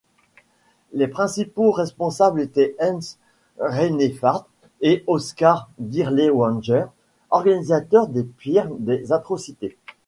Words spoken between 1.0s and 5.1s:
principaux responsables étaient Heinz Reinefarth et